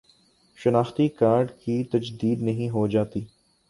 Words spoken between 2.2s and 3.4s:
نہیں ہوجاتی